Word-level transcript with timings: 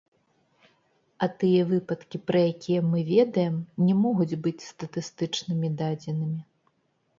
А 1.25 1.27
тыя 1.43 1.61
выпадкі, 1.71 2.21
пра 2.31 2.41
якія 2.55 2.79
мы 2.91 3.03
ведаем, 3.13 3.55
не 3.85 3.93
могуць 4.03 4.39
быць 4.49 4.67
статыстычнымі 4.71 5.73
дадзенымі. 5.85 6.41